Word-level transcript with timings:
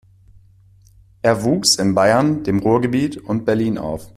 Er 1.21 1.43
wuchs 1.43 1.75
in 1.75 1.93
Bayern, 1.93 2.43
dem 2.43 2.57
Ruhrgebiet 2.57 3.17
und 3.17 3.45
Berlin 3.45 3.77
auf. 3.77 4.09